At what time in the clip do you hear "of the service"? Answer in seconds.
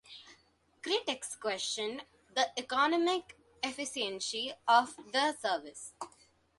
4.67-5.93